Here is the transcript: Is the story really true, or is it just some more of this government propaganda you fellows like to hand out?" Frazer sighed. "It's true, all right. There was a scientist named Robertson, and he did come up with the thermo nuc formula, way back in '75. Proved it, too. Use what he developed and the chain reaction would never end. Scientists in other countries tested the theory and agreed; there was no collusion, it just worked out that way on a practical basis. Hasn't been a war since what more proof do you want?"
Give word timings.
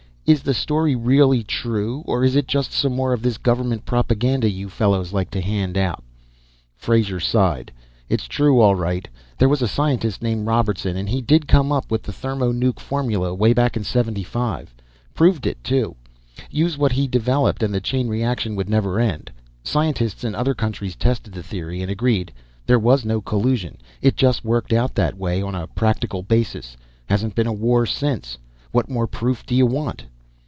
Is 0.27 0.43
the 0.43 0.53
story 0.53 0.95
really 0.95 1.43
true, 1.43 2.03
or 2.05 2.23
is 2.23 2.37
it 2.37 2.47
just 2.47 2.71
some 2.71 2.95
more 2.95 3.11
of 3.11 3.21
this 3.21 3.37
government 3.37 3.85
propaganda 3.85 4.49
you 4.49 4.69
fellows 4.69 5.11
like 5.11 5.29
to 5.31 5.41
hand 5.41 5.77
out?" 5.77 6.05
Frazer 6.77 7.19
sighed. 7.19 7.73
"It's 8.07 8.29
true, 8.29 8.61
all 8.61 8.75
right. 8.75 9.09
There 9.37 9.49
was 9.49 9.61
a 9.61 9.67
scientist 9.67 10.21
named 10.21 10.47
Robertson, 10.47 10.95
and 10.95 11.09
he 11.09 11.21
did 11.21 11.49
come 11.49 11.73
up 11.73 11.91
with 11.91 12.03
the 12.03 12.13
thermo 12.13 12.53
nuc 12.53 12.79
formula, 12.79 13.33
way 13.33 13.51
back 13.51 13.75
in 13.75 13.83
'75. 13.83 14.73
Proved 15.13 15.45
it, 15.45 15.61
too. 15.65 15.97
Use 16.49 16.77
what 16.77 16.93
he 16.93 17.09
developed 17.09 17.61
and 17.61 17.73
the 17.73 17.81
chain 17.81 18.07
reaction 18.07 18.55
would 18.55 18.69
never 18.69 19.01
end. 19.01 19.31
Scientists 19.65 20.23
in 20.23 20.33
other 20.33 20.53
countries 20.53 20.95
tested 20.95 21.33
the 21.33 21.43
theory 21.43 21.81
and 21.81 21.91
agreed; 21.91 22.31
there 22.65 22.79
was 22.79 23.03
no 23.03 23.19
collusion, 23.19 23.77
it 24.01 24.15
just 24.15 24.45
worked 24.45 24.71
out 24.71 24.95
that 24.95 25.17
way 25.17 25.41
on 25.41 25.55
a 25.55 25.67
practical 25.67 26.23
basis. 26.23 26.77
Hasn't 27.07 27.35
been 27.35 27.47
a 27.47 27.51
war 27.51 27.85
since 27.85 28.37
what 28.71 28.87
more 28.87 29.07
proof 29.07 29.45
do 29.45 29.53
you 29.53 29.65
want?" 29.65 30.05